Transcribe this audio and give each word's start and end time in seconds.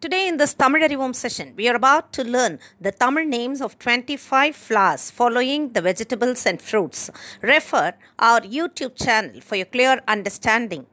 Today, 0.00 0.28
in 0.28 0.36
this 0.36 0.54
Tamil 0.54 0.82
Arivom 0.86 1.12
session, 1.12 1.54
we 1.56 1.64
are 1.68 1.74
about 1.74 2.12
to 2.16 2.22
learn 2.22 2.60
the 2.80 2.92
Tamil 2.92 3.24
names 3.24 3.60
of 3.60 3.76
25 3.80 4.54
flowers 4.54 5.10
following 5.10 5.72
the 5.72 5.82
vegetables 5.82 6.46
and 6.46 6.62
fruits. 6.62 7.10
Refer 7.42 7.94
our 8.16 8.42
YouTube 8.42 8.94
channel 8.94 9.40
for 9.40 9.56
your 9.56 9.66
clear 9.66 10.00
understanding. 10.06 10.86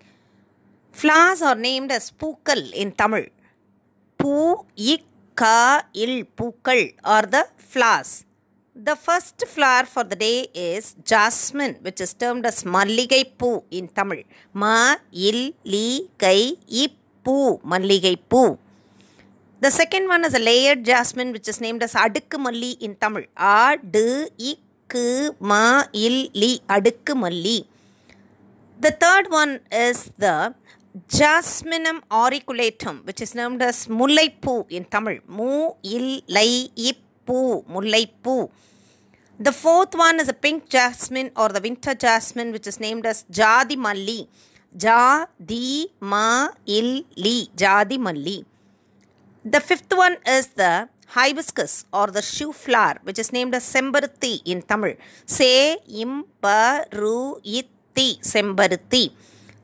Flowers 0.92 1.44
are 1.44 1.54
named 1.54 1.92
as 1.92 2.10
Pookal 2.10 2.74
in 2.74 2.94
Tamil. 2.94 3.28
Poo, 4.18 4.66
Ikka, 4.76 5.84
Il, 5.94 6.26
Pookal 6.36 6.96
are 7.04 7.28
the 7.28 7.46
flowers. 7.58 8.26
The 8.74 8.96
first 8.96 9.46
flower 9.46 9.86
for 9.86 10.04
the 10.04 10.16
day 10.16 10.48
is 10.56 10.96
jasmine, 11.04 11.76
which 11.82 12.02
is 12.02 12.16
termed 12.16 12.48
as 12.48 12.64
Malligai 12.64 13.38
Poo 13.38 13.66
in 13.70 13.88
Tamil. 13.88 14.24
Ma, 14.54 14.96
Il, 15.12 15.54
Li, 15.64 16.10
Kai, 16.18 16.54
Ip, 16.68 16.94
Malligai 17.24 18.18
Poo. 18.28 18.58
The 19.66 19.72
second 19.72 20.06
one 20.14 20.24
is 20.28 20.34
a 20.36 20.42
layered 20.48 20.82
jasmine, 20.86 21.32
which 21.36 21.48
is 21.52 21.60
named 21.60 21.82
as 21.86 21.94
Adukkumalli 21.94 22.72
in 22.86 22.92
Tamil. 23.04 23.24
Adukku 26.76 27.16
Malli. 27.22 27.68
The 28.80 28.92
third 28.92 29.32
one 29.32 29.60
is 29.72 30.12
the 30.20 30.54
Jasminum 31.08 32.02
auriculatum, 32.12 33.04
which 33.08 33.22
is 33.22 33.34
named 33.34 33.64
as 33.64 33.88
Mullaipu 33.88 34.70
in 34.70 34.86
Tamil. 34.86 35.18
Ippu, 36.88 37.66
Mullaipu. 37.66 38.52
The 39.40 39.52
fourth 39.52 39.96
one 39.96 40.20
is 40.20 40.30
a 40.30 40.34
pink 40.34 40.70
jasmine 40.70 41.32
or 41.36 41.50
the 41.50 41.60
winter 41.60 41.96
jasmine, 41.96 42.52
which 42.52 42.68
is 42.68 42.80
named 42.80 43.08
as 43.08 43.26
Jadi 43.32 43.76
Malli. 43.76 44.30
Jadi 44.78 45.88
Ma 46.02 46.50
Il 46.68 47.04
Li, 47.16 47.50
Jadi 47.56 47.98
Malli. 47.98 48.46
The 49.48 49.60
fifth 49.60 49.94
one 49.94 50.18
is 50.26 50.48
the 50.58 50.90
hibiscus 51.06 51.86
or 51.94 52.08
the 52.08 52.24
shoe 52.24 52.52
flower, 52.52 52.96
which 53.04 53.20
is 53.20 53.32
named 53.32 53.54
as 53.54 53.64
Sembaruthi 53.64 54.42
in 54.44 54.64
Tamil. 54.64 54.96
Se 55.28 55.78
Imbaru 55.88 57.40
Itti, 57.46 58.20
Sembaruthi. 58.22 59.12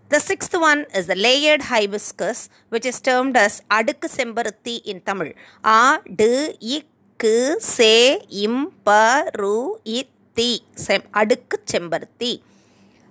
The 0.09 0.19
sixth 0.19 0.53
one 0.53 0.85
is 0.93 1.07
the 1.07 1.15
layered 1.15 1.63
hibiscus, 1.63 2.49
which 2.69 2.85
is 2.85 3.01
termed 3.01 3.35
as 3.35 3.63
Adukku 3.71 4.07
Sembaruthi 4.17 4.85
in 4.85 5.01
Tamil. 5.01 5.33
A, 5.63 5.97
D, 6.05 6.55
Ik, 6.61 7.59
Se, 7.59 8.19
Imbaru 8.29 9.79
Itti, 9.83 10.59
Sem, 10.75 11.01
Adukku 11.11 11.57
Sembaruthi. 11.65 12.41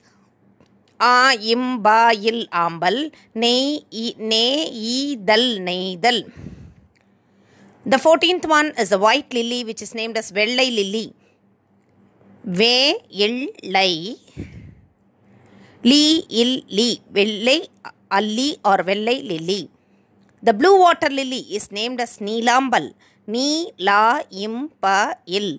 A 1.02 1.34
im 1.52 1.82
ba 1.82 2.12
il 2.14 2.46
Ambal, 2.64 2.96
Ne 3.34 3.54
i 3.90 4.14
ne 4.30 4.44
i 4.70 5.16
dal 5.28 5.58
Neidal. 5.66 6.18
The 7.84 7.98
fourteenth 7.98 8.46
one 8.46 8.68
is 8.78 8.90
the 8.90 8.98
white 8.98 9.32
lily, 9.34 9.64
which 9.64 9.82
is 9.82 9.94
named 9.94 10.16
as 10.16 10.30
Vellai 10.30 10.68
lily. 10.78 11.06
Ve 12.44 12.94
il 13.10 13.48
lai, 13.74 14.14
Li 15.82 16.24
il 16.30 16.62
li, 16.68 17.02
Vellai 17.12 17.66
Alli 18.18 18.56
or 18.64 18.78
Vellai 18.88 19.16
lily. 19.30 19.68
The 20.40 20.54
blue 20.54 20.78
water 20.78 21.10
lily 21.10 21.40
is 21.56 21.72
named 21.72 22.00
as 22.00 22.18
Neelambal. 22.18 22.92
Ni 23.26 23.72
la 23.78 24.20
im 24.30 24.68
pa 24.80 25.14
il. 25.26 25.58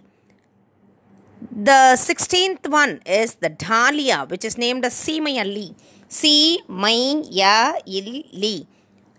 The 1.51 1.97
sixteenth 1.97 2.69
one 2.69 3.01
is 3.05 3.35
the 3.35 3.49
Dahlia, 3.49 4.25
which 4.29 4.45
is 4.45 4.57
named 4.57 4.85
as 4.85 4.93
Seemayalli. 4.93 5.75
Si 6.07 6.61
mai 6.69 7.21
ya 7.29 7.73
il. 7.85 8.65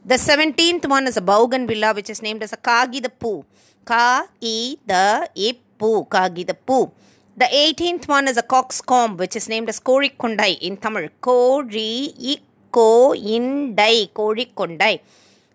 The 0.06 0.16
seventeenth 0.16 0.86
one 0.88 1.06
is 1.06 1.18
a 1.18 1.20
Bougainvillea, 1.20 1.94
which 1.94 2.08
is 2.08 2.22
named 2.22 2.42
as 2.42 2.54
a 2.54 2.56
Kagi 2.56 3.02
the 3.02 3.10
Poo. 3.10 3.44
Ka 3.84 4.26
i 4.42 4.76
the 4.86 5.28
ippu, 5.36 6.08
Kagi 6.08 6.46
the 6.46 6.54
Poo. 6.54 6.92
The 7.36 7.46
eighteenth 7.54 8.08
one 8.08 8.26
is 8.26 8.38
a 8.38 8.42
coxcomb, 8.42 9.18
which 9.18 9.36
is 9.36 9.48
named 9.48 9.68
as 9.68 9.78
Korikondai 9.78 10.58
in 10.60 10.78
Tamil. 10.78 11.10
Kori 11.20 12.14
ikko 12.18 13.14
indai, 13.14 14.10
Korikondai. 14.12 15.00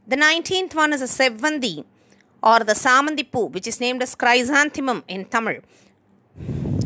The 0.08 0.18
nineteenth 0.18 0.76
one 0.76 0.94
is 0.94 1.02
a 1.02 1.06
Sevandi 1.06 1.84
or 2.44 2.60
the 2.60 2.74
Samandipu, 2.74 3.52
which 3.52 3.66
is 3.66 3.80
named 3.80 4.04
as 4.04 4.14
Chrysanthemum 4.14 5.04
in 5.08 5.26
Tamil. 5.26 5.62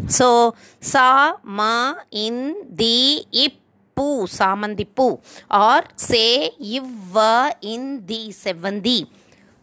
So, 0.07 0.55
Sa, 0.79 1.37
Ma, 1.43 1.95
In, 2.11 2.55
Di, 2.73 3.25
Ippu, 3.33 4.27
Samandipu 4.27 5.19
or 5.49 5.83
Say, 5.95 6.51
Ivva, 6.61 7.53
In, 7.61 8.05
Di, 8.05 8.29
Sevandi. 8.29 9.07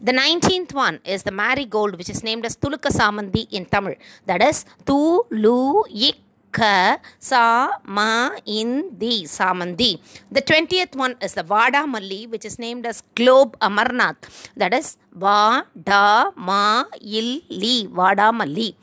The 0.03 0.13
nineteenth 0.13 0.73
one 0.73 0.99
is 1.05 1.21
the 1.21 1.29
marigold, 1.29 1.95
which 1.95 2.09
is 2.09 2.23
named 2.23 2.43
as 2.43 2.57
Tuluka 2.57 2.89
Samandi 2.89 3.47
in 3.51 3.65
Tamil. 3.65 3.93
That 4.25 4.41
is 4.41 4.65
Tulu 4.83 5.83
Ikka 5.83 6.97
Sa 7.19 7.69
Ma 7.85 8.31
in 8.47 8.97
the 8.97 9.25
Samandi. 9.25 9.99
The 10.31 10.41
twentieth 10.41 10.95
one 10.95 11.17
is 11.21 11.35
the 11.35 11.43
Vada 11.43 11.85
Malli, 11.85 12.25
which 12.25 12.45
is 12.45 12.57
named 12.57 12.87
as 12.87 13.03
Globe 13.13 13.55
Amaranth. 13.61 14.49
That 14.57 14.73
is 14.73 14.97
Vada 15.13 16.33
Ma 16.35 16.85
Il 16.99 17.43
Li 17.49 17.85
Vada 17.85 18.33
Malli. 18.33 18.75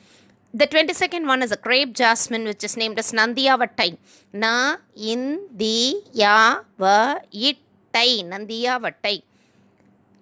The 0.54 0.66
22nd 0.66 1.26
one 1.26 1.42
is 1.42 1.52
a 1.52 1.58
crepe 1.58 1.92
jasmine, 1.92 2.44
which 2.44 2.64
is 2.64 2.74
named 2.74 2.98
as 2.98 3.12
Nandiyavattai. 3.12 3.98
Na 4.32 4.76
in 4.96 5.40
the 5.54 5.96
ya 6.14 6.60
va 6.78 7.20
ittai 7.30 8.22
Nandiyavattai. 8.24 9.22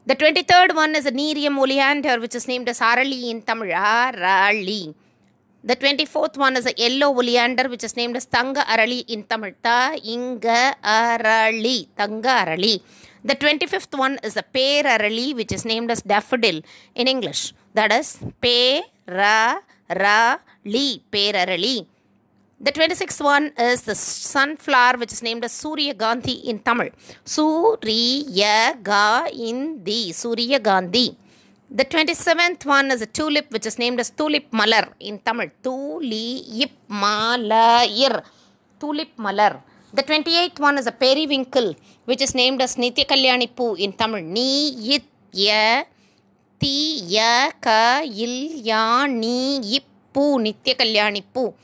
The 0.05 0.17
23rd 0.17 0.75
one 0.75 0.97
is 0.97 1.07
a 1.07 1.13
Nerium 1.13 1.57
oleander, 1.59 2.21
which 2.21 2.35
is 2.35 2.49
named 2.49 2.69
as 2.69 2.81
Arali 2.81 3.31
in 3.31 3.43
Tamil. 3.43 3.69
Arali. 3.69 4.95
The 5.63 5.77
24th 5.77 6.37
one 6.37 6.57
is 6.57 6.67
a 6.67 6.75
yellow 6.77 7.15
oleander, 7.15 7.69
which 7.69 7.85
is 7.85 7.97
named 7.97 8.17
as 8.17 8.27
Tanga 8.27 8.63
Arali 8.63 9.05
in 9.09 9.23
Tamil. 9.23 9.53
Ta 9.63 9.95
Inga 10.05 10.75
Arali. 10.83 11.87
Tanga 11.97 12.29
Arali. 12.29 12.81
The 13.25 13.37
25th 13.37 13.97
one 13.97 14.19
is 14.25 14.37
a 14.37 14.43
Pear 14.43 14.83
Arali, 14.83 15.37
which 15.37 15.53
is 15.53 15.65
named 15.65 15.93
as 15.93 16.03
daffodil 16.03 16.63
in 16.97 17.07
English. 17.07 17.55
That 17.75 17.93
is 17.93 18.19
Pe 18.41 18.83
Ra 19.89 20.33
Ra 20.35 20.39
Li. 20.65 21.03
Pear 21.11 21.47
The 22.59 22.73
26th 22.73 23.23
one 23.23 23.53
is 23.59 23.83
the 23.83 23.95
sunflower, 23.95 24.97
which 24.99 25.13
is 25.13 25.23
named 25.23 25.45
as 25.45 25.53
Surya 25.53 25.95
Gandhi 25.95 26.33
in 26.51 26.59
Tamil. 26.59 26.89
Surya 27.25 28.77
Gandhi. 28.83 30.13
Surya 30.13 30.59
Gandhi. 30.59 31.17
The 31.71 31.85
27th 31.85 32.65
one 32.65 32.91
is 32.91 33.03
a 33.03 33.07
tulip, 33.07 33.51
which 33.51 33.67
is 33.67 33.79
named 33.79 33.99
as 34.01 34.11
Tulip 34.11 34.51
Malar 34.53 34.93
in 35.01 35.19
Tamil. 35.19 35.51
Tulip 35.63 36.71
Malayir. 36.89 38.23
Tulip 38.81 39.09
Malar. 39.19 39.61
The 39.93 40.03
28th 40.03 40.61
one 40.61 40.79
is 40.79 40.87
a 40.87 40.93
periwinkle, 40.93 41.75
which 42.05 42.23
is 42.23 42.35
named 42.35 42.63
as 42.63 42.77
Nitya 42.77 43.07
Kalyani 43.07 43.55
Poo 43.55 43.75
in 43.75 43.93
Tamil. 43.93 44.23
Ni 46.63 46.99
yit 46.99 47.13
ya 47.13 47.15
ti 47.15 47.15
ya 47.15 47.53
ka 47.61 48.01
il 48.03 48.65
ya 48.65 49.07
ni 49.07 49.61
yip 49.61 49.85
poo. 50.13 50.39
Nitya 50.39 50.75
Kalyani 50.75 51.23
Poo. 51.33 51.55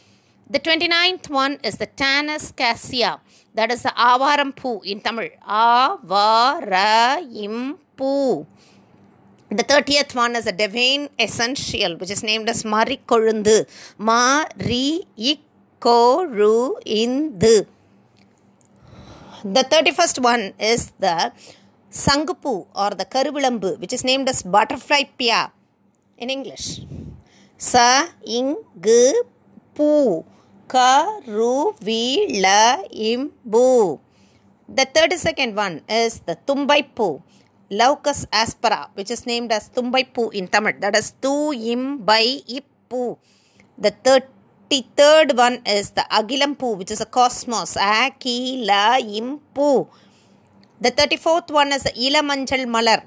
The 0.50 0.60
29th 0.60 1.30
one 1.30 1.58
is 1.64 1.78
the 1.78 1.86
Tanner's 1.86 2.52
cassia. 2.52 3.18
That 3.54 3.72
is 3.72 3.82
the 3.82 3.90
Avaram 3.90 4.54
Poo 4.54 4.80
in 4.84 5.00
Tamil. 5.00 5.30
Avaram 5.48 7.78
Poo. 7.96 8.46
The 9.48 9.64
30th 9.64 10.14
one 10.14 10.36
is 10.36 10.46
a 10.46 10.52
Devane 10.52 11.08
essential, 11.18 11.96
which 11.96 12.10
is 12.10 12.22
named 12.22 12.48
as 12.48 12.64
Mari 12.64 13.00
Kolundu. 13.06 13.66
Mari 13.98 15.06
Indu. 16.86 17.66
The 19.44 19.64
31st 19.64 20.22
one 20.22 20.52
is 20.58 20.92
the 20.98 21.32
Sangupu 21.92 22.66
or 22.74 22.90
the 22.96 23.04
Karuvilambu, 23.04 23.78
which 23.78 23.92
is 23.92 24.02
named 24.02 24.26
as 24.26 24.42
Butterfly 24.42 25.12
Pea 25.18 25.52
in 26.16 26.30
English. 26.30 26.80
Sa 27.58 28.08
Ingu 28.24 29.12
Pu 29.76 30.24
Karuvila 30.72 32.60
Imbu. 32.88 34.00
The 34.68 34.86
32nd 34.88 35.52
one 35.54 35.82
is 35.86 36.20
the 36.24 36.36
Tumbai 36.48 36.88
Poo. 36.94 37.20
Leucas 37.70 38.24
aspera, 38.32 38.88
which 38.94 39.10
is 39.10 39.26
named 39.26 39.52
as 39.52 39.68
Tumbai 39.68 40.14
Poo 40.14 40.30
in 40.30 40.48
Tamil. 40.48 40.80
That 40.80 40.96
is 40.96 41.12
Tu 41.20 41.28
Imbai 41.28 42.40
Ippu. 42.48 43.18
The 43.76 43.92
33rd 43.92 45.36
one 45.36 45.60
is 45.66 45.90
the 45.90 46.06
Agilam 46.10 46.56
Poo, 46.56 46.72
which 46.72 46.90
is 46.90 47.02
a 47.02 47.06
cosmos. 47.06 47.76
Akila 47.76 48.96
Impu. 48.96 49.88
The 50.84 50.90
34th 50.90 51.52
one 51.52 51.72
is 51.72 51.84
Ilamanchal 51.84 52.66
Malar, 52.66 53.04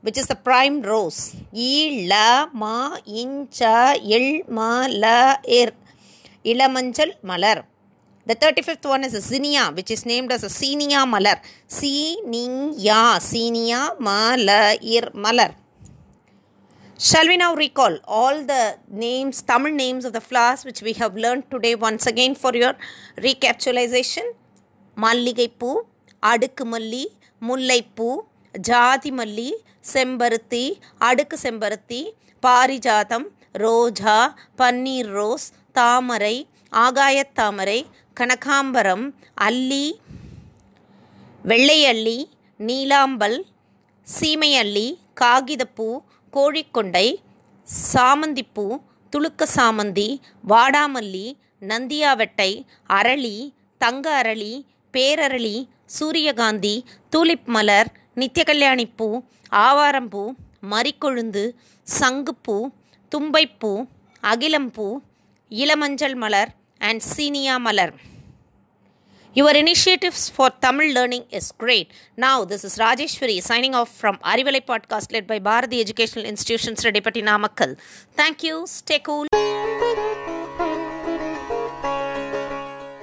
which 0.00 0.16
is 0.16 0.28
the 0.28 0.36
primrose. 0.36 1.34
Ila 1.52 2.50
ma 2.52 2.98
incha 3.04 3.96
il 4.14 4.44
ma 4.48 4.86
la 4.88 5.34
ir. 5.44 5.72
Ilamanchal 6.44 7.14
Malar. 7.24 7.64
The 8.26 8.36
35th 8.36 8.88
one 8.88 9.02
is 9.02 9.14
the 9.14 9.20
Zinnia, 9.20 9.72
which 9.74 9.90
is 9.90 10.06
named 10.06 10.30
as 10.30 10.44
a 10.44 10.46
Sinia 10.46 11.04
Malar. 11.04 11.40
Sinia, 11.66 13.18
Sinia 13.18 13.90
ir 14.80 15.10
Malar. 15.12 15.56
Shall 16.96 17.26
we 17.26 17.36
now 17.36 17.56
recall 17.56 17.98
all 18.04 18.44
the 18.44 18.78
names, 18.88 19.42
Tamil 19.42 19.74
names 19.74 20.04
of 20.04 20.12
the 20.12 20.20
flowers 20.20 20.64
which 20.64 20.80
we 20.80 20.92
have 20.92 21.16
learned 21.16 21.50
today 21.50 21.74
once 21.74 22.06
again 22.06 22.36
for 22.36 22.54
your 22.54 22.74
recapitulation? 23.16 24.32
Malligai 24.96 25.50
Poo, 25.58 25.86
Adukku 26.22 26.64
Malli, 26.64 27.06
முல்லைப்பூ 27.42 28.08
ஜாதி 28.54 29.10
மல்லி 29.10 29.50
செம்பருத்தி 29.92 30.64
அடுக்கு 31.00 31.36
செம்பருத்தி 31.42 32.00
பாரிஜாதம் 32.42 33.26
ரோஜா 33.58 34.16
பன்னீர் 34.58 35.10
rose 35.10 35.46
தாமரை 35.76 36.36
ஆகாயத்தாமரை 36.78 37.78
கனகாம்பரம் 38.16 39.06
அல்லி 39.40 39.84
வெள்ளையள்ளி 41.44 42.18
நீலாம்பல் 42.60 43.38
சீமையள்ளி 44.06 44.86
காகிதப்பூ 45.20 45.88
கோழிக்கொண்டை 46.32 47.06
சாமந்திப்பூ 47.88 48.66
துளுக்க 49.12 49.46
சாமந்தி 49.56 50.08
வாடாமல்லி 50.44 51.26
நந்தியாவெட்டை 51.62 52.50
அரளி 52.90 53.36
தங்க 53.80 54.06
அரளி 54.18 54.52
பேரரளி 54.94 55.56
சூரியகாந்தி 55.88 56.84
தூலிப் 57.16 57.46
மலர் 57.46 57.88
நித்தியகல்யாணிப்பூ 58.16 59.22
ஆவாரம்பூ 59.52 60.22
மறிக்கொழுந்து 60.70 61.54
சங்குப்பூ 61.86 62.70
தும்பைப்பூ 63.12 63.86
அகிலம்பூ 64.22 65.00
Ilamanjal 65.50 66.14
Malar 66.14 66.48
and 66.78 67.02
Seeniya 67.16 67.56
Malar. 67.56 67.94
Your 69.36 69.56
initiatives 69.56 70.32
for 70.36 70.58
Tamil 70.58 70.92
learning 70.96 71.26
is 71.30 71.52
great 71.56 71.88
now 72.16 72.46
this 72.50 72.64
is 72.64 72.78
Rajeswari 72.78 73.42
signing 73.48 73.72
off 73.72 73.90
from 74.00 74.18
Arivalai 74.22 74.62
podcast 74.66 75.12
led 75.12 75.26
by 75.26 75.40
Bharathi 75.40 75.84
educational 75.84 76.24
institutions 76.24 76.86
Rettipatti 76.86 77.22
Namakkal 77.22 77.78
thank you 78.16 78.62
stay 78.78 78.98
cool 78.98 79.28